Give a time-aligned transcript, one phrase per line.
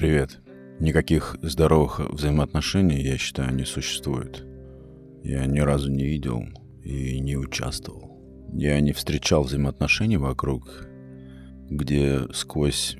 [0.00, 0.38] Привет.
[0.78, 4.46] Никаких здоровых взаимоотношений, я считаю, не существует.
[5.22, 6.42] Я ни разу не видел
[6.82, 8.18] и не участвовал.
[8.54, 10.88] Я не встречал взаимоотношений вокруг,
[11.68, 12.96] где сквозь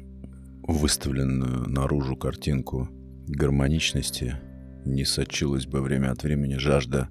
[0.62, 2.90] выставленную наружу картинку
[3.28, 4.36] гармоничности
[4.84, 7.08] не сочилась бы время от времени жажда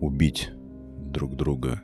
[0.00, 0.50] убить
[0.98, 1.82] друг друга.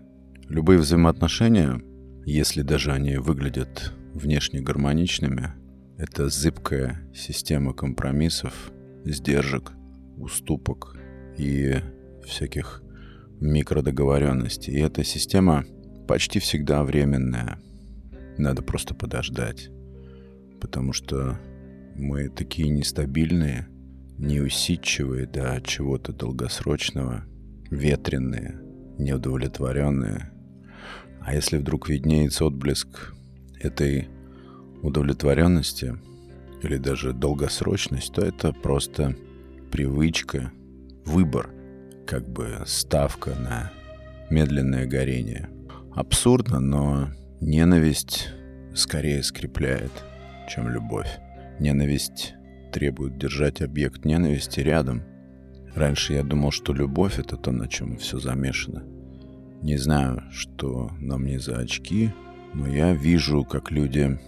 [0.48, 1.80] Любые взаимоотношения,
[2.26, 5.60] если даже они выглядят внешне гармоничными,
[6.00, 8.72] это зыбкая система компромиссов,
[9.04, 9.72] сдержек,
[10.16, 10.96] уступок
[11.36, 11.76] и
[12.24, 12.82] всяких
[13.38, 14.72] микродоговоренностей.
[14.72, 15.66] И эта система
[16.08, 17.58] почти всегда временная.
[18.38, 19.68] Надо просто подождать.
[20.58, 21.38] Потому что
[21.94, 23.68] мы такие нестабильные,
[24.16, 27.24] неусидчивые до чего-то долгосрочного,
[27.70, 28.58] ветренные,
[28.98, 30.30] неудовлетворенные.
[31.20, 33.12] А если вдруг виднеется отблеск
[33.60, 34.08] этой
[34.82, 35.98] удовлетворенности
[36.62, 39.16] или даже долгосрочность, то это просто
[39.70, 40.52] привычка,
[41.04, 41.50] выбор,
[42.06, 43.72] как бы ставка на
[44.30, 45.48] медленное горение.
[45.94, 48.28] Абсурдно, но ненависть
[48.74, 49.92] скорее скрепляет,
[50.48, 51.08] чем любовь.
[51.58, 52.34] Ненависть
[52.72, 55.02] требует держать объект ненависти рядом.
[55.74, 58.84] Раньше я думал, что любовь— это то, на чем все замешано.
[59.62, 62.12] Не знаю, что на мне за очки,
[62.54, 64.18] но я вижу, как люди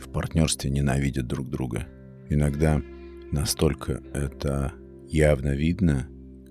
[0.00, 1.86] в партнерстве ненавидят друг друга.
[2.28, 2.80] Иногда
[3.30, 4.72] настолько это
[5.06, 6.08] явно видно,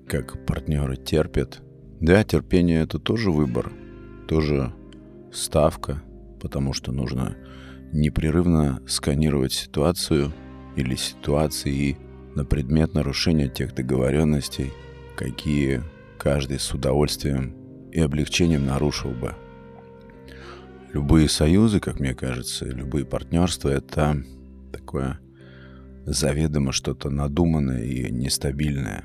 [0.07, 1.61] как партнеры терпят.
[1.99, 3.71] Да, терпение это тоже выбор,
[4.27, 4.73] тоже
[5.31, 6.01] ставка,
[6.41, 7.35] потому что нужно
[7.91, 10.33] непрерывно сканировать ситуацию
[10.75, 11.97] или ситуации
[12.35, 14.71] на предмет нарушения тех договоренностей,
[15.15, 15.81] какие
[16.19, 17.55] каждый с удовольствием
[17.91, 19.35] и облегчением нарушил бы–
[20.93, 24.23] любые союзы, как мне кажется, любые партнерства— это
[24.71, 25.19] такое
[26.05, 29.03] заведомо что-то надуманное и нестабильное.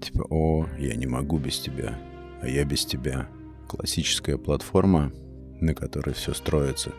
[0.00, 1.98] Типа, о, я не могу без тебя,
[2.42, 3.28] а я без тебя.
[3.68, 5.12] Классическая платформа,
[5.60, 6.92] на которой все строится.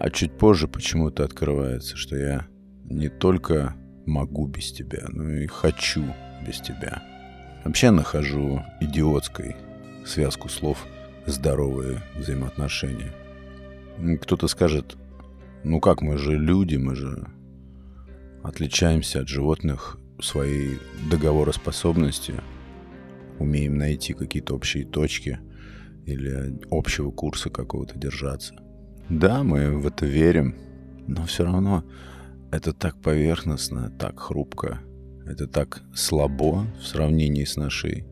[0.00, 2.46] А чуть позже почему-то открывается, что я
[2.84, 3.74] не только
[4.06, 6.04] могу без тебя, но и хочу
[6.46, 7.02] без тебя.
[7.64, 9.56] Вообще нахожу идиотской
[10.04, 10.86] связку слов
[11.26, 13.12] «здоровые взаимоотношения».
[14.20, 14.96] Кто-то скажет,
[15.64, 17.26] ну как, мы же люди, мы же
[18.42, 20.78] отличаемся от животных своей
[21.10, 22.42] договороспособностью,
[23.38, 25.38] умеем найти какие-то общие точки
[26.06, 28.54] или общего курса какого-то держаться.
[29.08, 30.54] Да, мы в это верим,
[31.06, 31.84] но все равно
[32.50, 34.80] это так поверхностно, так хрупко,
[35.26, 38.06] это так слабо в сравнении с нашей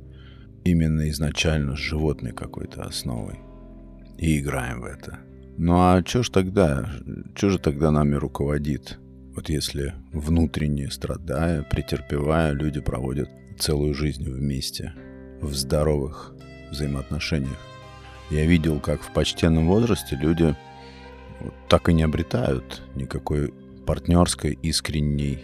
[0.65, 3.41] именно изначально животной какой-то основой.
[4.19, 5.19] И играем в это.
[5.59, 6.91] Ну а что ж тогда,
[7.35, 8.99] что же тогда нами руководит?
[9.35, 14.93] Вот если внутренне страдая, претерпевая, люди проводят целую жизнь вместе,
[15.41, 16.35] в здоровых
[16.71, 17.59] взаимоотношениях.
[18.31, 20.55] Я видел, как в почтенном возрасте люди
[21.69, 23.55] так и не обретают никакой
[23.87, 25.39] партнерской, искренней,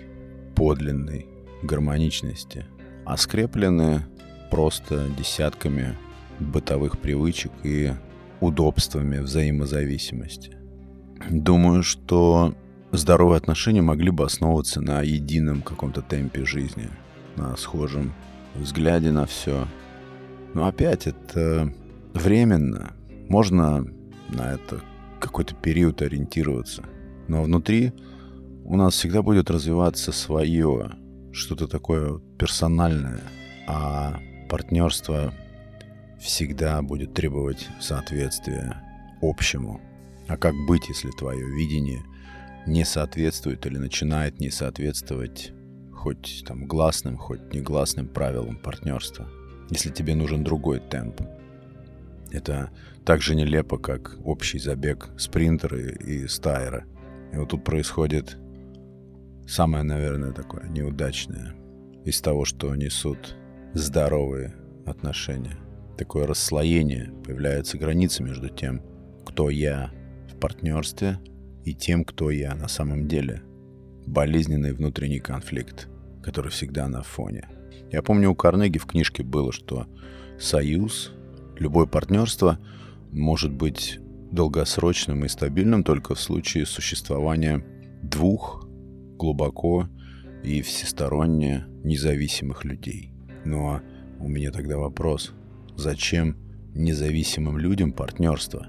[0.55, 1.27] подлинной
[1.62, 2.67] гармоничности,
[3.06, 4.03] а скреплены
[4.50, 5.97] просто десятками
[6.39, 7.93] бытовых привычек и
[8.42, 10.56] удобствами взаимозависимости.
[11.30, 12.54] Думаю, что
[12.91, 16.88] здоровые отношения могли бы основываться на едином каком-то темпе жизни,
[17.36, 18.12] на схожем
[18.54, 19.66] взгляде на все.
[20.54, 21.72] Но опять это
[22.12, 22.92] временно.
[23.28, 23.86] Можно
[24.28, 24.81] на это
[25.20, 26.82] какой-то период ориентироваться.
[27.28, 27.92] Но внутри
[28.64, 30.92] у нас всегда будет развиваться свое,
[31.32, 33.20] что-то такое персональное.
[33.66, 34.19] А
[34.50, 35.32] партнерство
[36.22, 38.77] всегда будет требовать соответствия
[39.21, 39.81] общему.
[40.28, 42.03] А как быть, если твое видение
[42.66, 45.53] не соответствует или начинает не соответствовать
[45.93, 49.28] хоть там гласным, хоть негласным правилам партнерства,
[49.71, 51.22] если тебе нужен другой темп.
[52.31, 52.71] Это
[53.05, 56.84] так же нелепо, как общий забег спринтера и стайера.
[57.32, 58.38] И вот тут происходит
[59.46, 61.55] самое, наверное, такое неудачное
[62.05, 63.37] из того, что несут
[63.75, 64.55] здоровые
[64.87, 65.58] отношения
[65.97, 68.83] такое расслоение, появляются границы между тем,
[69.25, 69.91] кто я
[70.31, 71.19] в партнерстве
[71.65, 73.43] и тем, кто я на самом деле.
[74.06, 75.89] Болезненный внутренний конфликт,
[76.23, 77.49] который всегда на фоне.
[77.91, 79.87] Я помню, у Карнеги в книжке было, что
[80.39, 81.12] союз,
[81.59, 82.59] любое партнерство
[83.12, 84.00] может быть
[84.33, 87.65] долгосрочным и стабильным только в случае существования
[88.03, 88.67] двух
[89.19, 89.89] глубоко
[90.43, 93.12] и всесторонне независимых людей.
[93.44, 93.81] Но
[94.19, 95.33] у меня тогда вопрос,
[95.76, 96.36] Зачем
[96.74, 98.69] независимым людям партнерство?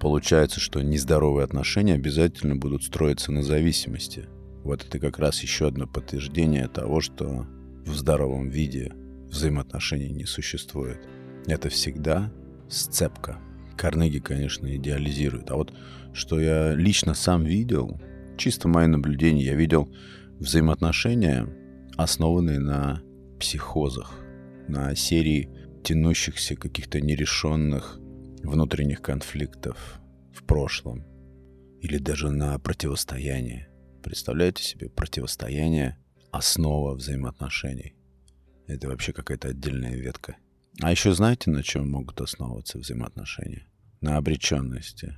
[0.00, 4.26] Получается, что нездоровые отношения обязательно будут строиться на зависимости.
[4.62, 7.46] Вот это как раз еще одно подтверждение того, что
[7.86, 8.92] в здоровом виде
[9.30, 10.98] взаимоотношений не существует.
[11.46, 12.32] Это всегда
[12.68, 13.38] сцепка.
[13.76, 15.50] Карнеги, конечно, идеализирует.
[15.50, 15.72] А вот
[16.12, 18.00] что я лично сам видел,
[18.36, 19.88] чисто мои наблюдения, я видел
[20.38, 21.48] взаимоотношения,
[21.96, 23.02] основанные на
[23.38, 24.12] психозах,
[24.68, 25.50] на серии
[25.86, 28.00] тянущихся каких-то нерешенных
[28.42, 30.00] внутренних конфликтов
[30.34, 31.04] в прошлом
[31.80, 33.68] или даже на противостояние.
[34.02, 35.96] Представляете себе противостояние–
[36.32, 37.94] основа взаимоотношений.
[38.66, 40.36] Это вообще какая-то отдельная ветка.
[40.82, 43.68] А еще знаете, на чем могут основываться взаимоотношения?
[44.00, 45.14] На обреченности.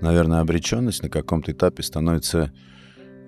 [0.00, 2.54] Наверное, обреченность на каком-то этапе становится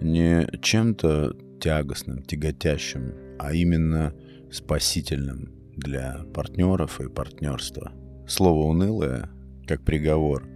[0.00, 4.14] не чем-то тягостным, тяготящим, а именно
[4.50, 7.93] спасительным для партнеров и партнерства.
[8.29, 9.29] Слово «унылое»,
[9.67, 10.47] как приговор,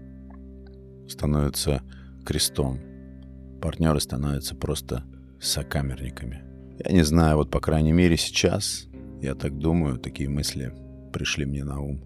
[1.08, 1.82] становится
[2.24, 2.80] крестом.
[3.60, 5.04] Партнеры становятся просто
[5.40, 6.42] сокамерниками.
[6.84, 8.86] Я не знаю, вот по крайней мере сейчас,
[9.20, 10.72] я так думаю, такие мысли
[11.12, 12.02] пришли мне на ум.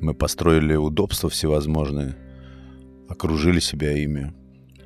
[0.00, 2.16] Мы построили удобства всевозможные,
[3.08, 4.34] окружили себя ими,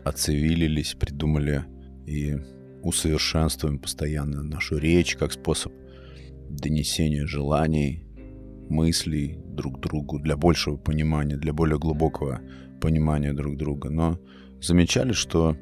[0.05, 1.65] оцивилились, придумали
[2.07, 2.37] и
[2.83, 5.73] усовершенствуем постоянно нашу речь как способ
[6.49, 8.05] донесения желаний,
[8.69, 12.41] мыслей друг другу для большего понимания, для более глубокого
[12.81, 13.91] понимания друг друга.
[13.91, 14.19] Но
[14.61, 15.57] замечали, что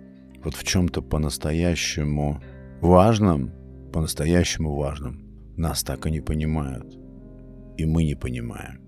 [0.45, 2.43] вот в чем-то по-настоящему
[2.81, 3.53] важном,
[3.93, 5.23] по-настоящему важном
[5.57, 6.99] нас так и не понимают.
[7.77, 8.81] И мы не понимаем.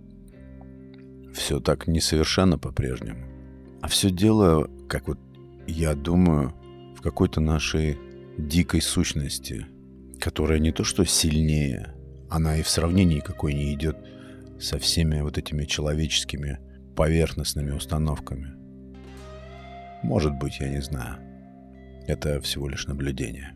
[1.35, 3.25] Все так несовершенно по-прежнему.
[3.81, 5.19] А все дело, как вот
[5.67, 6.55] я думаю,
[6.97, 7.99] в какой-то нашей
[8.39, 9.67] дикой сущности,
[10.21, 11.95] которая не то что сильнее,
[12.31, 13.97] она и в сравнении какой не идет
[14.61, 16.59] со всеми вот этими человеческими
[16.97, 18.55] поверхностными установками.
[20.03, 21.19] Может быть, я не знаю.
[22.07, 23.55] Это всего лишь наблюдение.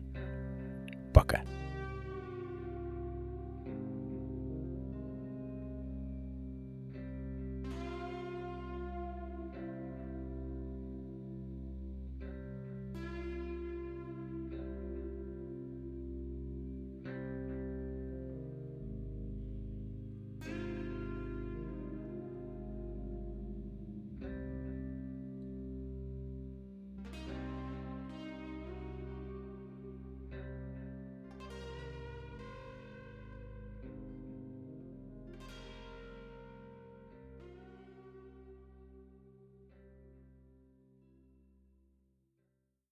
[1.13, 1.41] Пока.